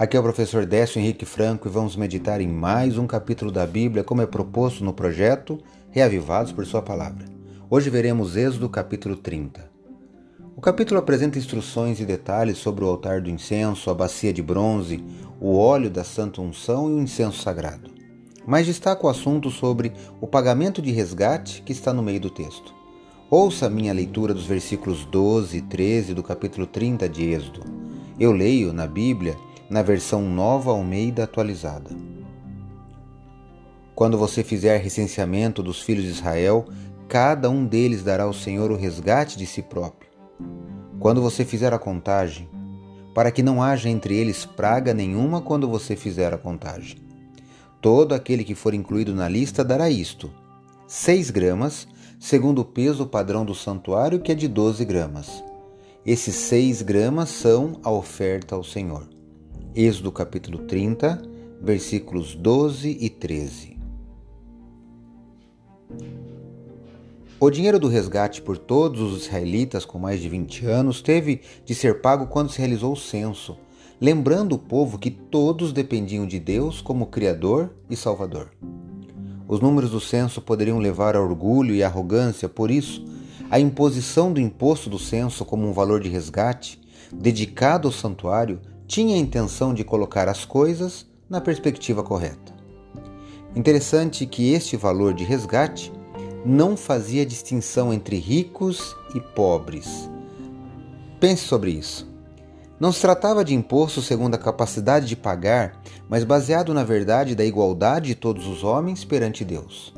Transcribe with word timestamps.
Aqui 0.00 0.16
é 0.16 0.20
o 0.20 0.22
professor 0.22 0.64
Décio 0.64 0.98
Henrique 0.98 1.26
Franco 1.26 1.68
e 1.68 1.70
vamos 1.70 1.94
meditar 1.94 2.40
em 2.40 2.48
mais 2.48 2.96
um 2.96 3.06
capítulo 3.06 3.52
da 3.52 3.66
Bíblia, 3.66 4.02
como 4.02 4.22
é 4.22 4.26
proposto 4.26 4.82
no 4.82 4.94
projeto 4.94 5.58
Reavivados 5.90 6.52
por 6.52 6.64
Sua 6.64 6.80
Palavra. 6.80 7.26
Hoje 7.68 7.90
veremos 7.90 8.34
Êxodo 8.34 8.66
capítulo 8.70 9.14
30. 9.14 9.70
O 10.56 10.60
capítulo 10.62 10.98
apresenta 10.98 11.38
instruções 11.38 12.00
e 12.00 12.06
detalhes 12.06 12.56
sobre 12.56 12.82
o 12.82 12.88
altar 12.88 13.20
do 13.20 13.28
incenso, 13.28 13.90
a 13.90 13.94
bacia 13.94 14.32
de 14.32 14.42
bronze, 14.42 15.04
o 15.38 15.54
óleo 15.54 15.90
da 15.90 16.02
santa 16.02 16.40
unção 16.40 16.88
e 16.88 16.94
o 16.94 17.02
incenso 17.02 17.42
sagrado. 17.42 17.90
Mas 18.46 18.66
destaca 18.66 19.06
o 19.06 19.10
assunto 19.10 19.50
sobre 19.50 19.92
o 20.18 20.26
pagamento 20.26 20.80
de 20.80 20.90
resgate 20.90 21.60
que 21.60 21.72
está 21.72 21.92
no 21.92 22.02
meio 22.02 22.20
do 22.20 22.30
texto. 22.30 22.74
Ouça 23.28 23.66
a 23.66 23.70
minha 23.70 23.92
leitura 23.92 24.32
dos 24.32 24.46
versículos 24.46 25.04
12 25.04 25.58
e 25.58 25.60
13 25.60 26.14
do 26.14 26.22
capítulo 26.22 26.66
30 26.66 27.06
de 27.06 27.24
Êxodo. 27.24 27.60
Eu 28.18 28.32
leio 28.32 28.72
na 28.72 28.86
Bíblia 28.86 29.36
na 29.70 29.82
versão 29.82 30.22
nova 30.22 30.72
Almeida 30.72 31.22
atualizada. 31.22 31.90
Quando 33.94 34.18
você 34.18 34.42
fizer 34.42 34.78
recenseamento 34.78 35.62
dos 35.62 35.80
filhos 35.80 36.04
de 36.04 36.10
Israel, 36.10 36.66
cada 37.06 37.48
um 37.48 37.64
deles 37.64 38.02
dará 38.02 38.24
ao 38.24 38.32
Senhor 38.32 38.72
o 38.72 38.76
resgate 38.76 39.38
de 39.38 39.46
si 39.46 39.62
próprio. 39.62 40.10
Quando 40.98 41.22
você 41.22 41.44
fizer 41.44 41.72
a 41.72 41.78
contagem, 41.78 42.48
para 43.14 43.30
que 43.30 43.42
não 43.42 43.62
haja 43.62 43.88
entre 43.88 44.16
eles 44.16 44.44
praga 44.44 44.92
nenhuma 44.92 45.40
quando 45.40 45.68
você 45.68 45.94
fizer 45.94 46.34
a 46.34 46.38
contagem. 46.38 46.98
Todo 47.80 48.14
aquele 48.14 48.42
que 48.44 48.54
for 48.54 48.74
incluído 48.74 49.14
na 49.14 49.28
lista 49.28 49.64
dará 49.64 49.88
isto: 49.88 50.30
6 50.86 51.30
gramas, 51.30 51.86
segundo 52.18 52.60
o 52.60 52.64
peso 52.64 53.06
padrão 53.06 53.44
do 53.44 53.54
santuário, 53.54 54.20
que 54.20 54.32
é 54.32 54.34
de 54.34 54.48
12 54.48 54.84
gramas. 54.84 55.44
Esses 56.04 56.34
6 56.34 56.82
gramas 56.82 57.28
são 57.28 57.78
a 57.82 57.90
oferta 57.90 58.54
ao 58.54 58.64
Senhor. 58.64 59.19
Êxodo 59.74 60.10
capítulo 60.10 60.58
30, 60.58 61.22
versículos 61.62 62.34
12 62.34 62.98
e 63.00 63.08
13. 63.08 63.78
O 67.38 67.48
dinheiro 67.48 67.78
do 67.78 67.86
resgate 67.86 68.42
por 68.42 68.58
todos 68.58 69.00
os 69.00 69.22
israelitas 69.22 69.84
com 69.84 69.96
mais 69.96 70.20
de 70.20 70.28
20 70.28 70.66
anos 70.66 71.00
teve 71.00 71.42
de 71.64 71.72
ser 71.72 72.00
pago 72.00 72.26
quando 72.26 72.50
se 72.50 72.58
realizou 72.58 72.94
o 72.94 72.96
censo, 72.96 73.56
lembrando 74.00 74.56
o 74.56 74.58
povo 74.58 74.98
que 74.98 75.08
todos 75.10 75.72
dependiam 75.72 76.26
de 76.26 76.40
Deus 76.40 76.80
como 76.80 77.06
Criador 77.06 77.70
e 77.88 77.94
Salvador. 77.94 78.50
Os 79.46 79.60
números 79.60 79.92
do 79.92 80.00
censo 80.00 80.42
poderiam 80.42 80.80
levar 80.80 81.14
a 81.14 81.22
orgulho 81.22 81.76
e 81.76 81.84
arrogância, 81.84 82.48
por 82.48 82.72
isso, 82.72 83.04
a 83.48 83.60
imposição 83.60 84.32
do 84.32 84.40
imposto 84.40 84.90
do 84.90 84.98
censo 84.98 85.44
como 85.44 85.68
um 85.68 85.72
valor 85.72 86.00
de 86.00 86.08
resgate, 86.08 86.80
dedicado 87.12 87.86
ao 87.86 87.92
santuário, 87.92 88.60
tinha 88.90 89.14
a 89.14 89.18
intenção 89.20 89.72
de 89.72 89.84
colocar 89.84 90.28
as 90.28 90.44
coisas 90.44 91.06
na 91.28 91.40
perspectiva 91.40 92.02
correta. 92.02 92.52
Interessante 93.54 94.26
que 94.26 94.52
este 94.52 94.76
valor 94.76 95.14
de 95.14 95.22
resgate 95.22 95.92
não 96.44 96.76
fazia 96.76 97.24
distinção 97.24 97.92
entre 97.92 98.16
ricos 98.16 98.96
e 99.14 99.20
pobres. 99.20 100.10
Pense 101.20 101.44
sobre 101.44 101.70
isso. 101.70 102.10
Não 102.80 102.90
se 102.90 103.00
tratava 103.00 103.44
de 103.44 103.54
imposto 103.54 104.02
segundo 104.02 104.34
a 104.34 104.38
capacidade 104.38 105.06
de 105.06 105.14
pagar, 105.14 105.80
mas 106.08 106.24
baseado 106.24 106.74
na 106.74 106.82
verdade 106.82 107.36
da 107.36 107.44
igualdade 107.44 108.08
de 108.08 108.14
todos 108.16 108.48
os 108.48 108.64
homens 108.64 109.04
perante 109.04 109.44
Deus. 109.44 109.94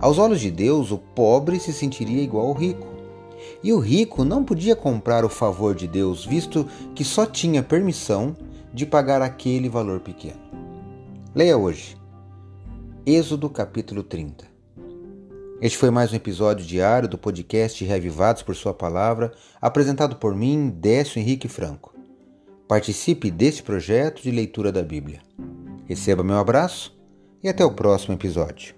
Aos 0.00 0.16
olhos 0.16 0.40
de 0.40 0.50
Deus, 0.50 0.90
o 0.90 0.96
pobre 0.96 1.60
se 1.60 1.70
sentiria 1.70 2.22
igual 2.22 2.46
ao 2.46 2.54
rico. 2.54 2.86
E 3.62 3.72
o 3.72 3.78
rico 3.78 4.24
não 4.24 4.44
podia 4.44 4.76
comprar 4.76 5.24
o 5.24 5.28
favor 5.28 5.74
de 5.74 5.86
Deus, 5.86 6.24
visto 6.24 6.66
que 6.94 7.04
só 7.04 7.26
tinha 7.26 7.62
permissão 7.62 8.36
de 8.72 8.86
pagar 8.86 9.22
aquele 9.22 9.68
valor 9.68 10.00
pequeno. 10.00 10.40
Leia 11.34 11.56
hoje. 11.56 11.96
Êxodo 13.06 13.48
capítulo 13.50 14.02
30. 14.02 14.52
Este 15.60 15.78
foi 15.78 15.90
mais 15.90 16.12
um 16.12 16.16
episódio 16.16 16.66
diário 16.66 17.08
do 17.08 17.16
podcast 17.16 17.84
Revivados 17.84 18.42
por 18.42 18.56
Sua 18.56 18.74
Palavra, 18.74 19.32
apresentado 19.60 20.16
por 20.16 20.34
mim, 20.34 20.68
Décio 20.70 21.20
Henrique 21.20 21.46
Franco. 21.46 21.94
Participe 22.66 23.30
deste 23.30 23.62
projeto 23.62 24.22
de 24.22 24.30
leitura 24.30 24.72
da 24.72 24.82
Bíblia. 24.82 25.20
Receba 25.86 26.24
meu 26.24 26.36
abraço 26.36 26.98
e 27.42 27.48
até 27.48 27.64
o 27.64 27.72
próximo 27.72 28.14
episódio. 28.14 28.74